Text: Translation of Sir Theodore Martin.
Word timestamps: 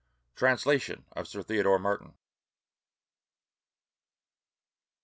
Translation 0.35 1.05
of 1.11 1.27
Sir 1.27 1.43
Theodore 1.43 1.77
Martin. 1.77 2.15